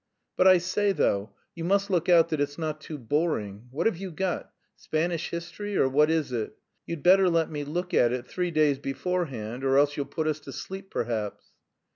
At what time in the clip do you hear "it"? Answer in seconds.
6.31-6.57, 8.11-8.25